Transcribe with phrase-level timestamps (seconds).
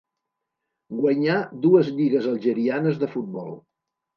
[1.01, 1.35] Guanyà
[1.67, 3.57] dues lligues algerianes de futbol.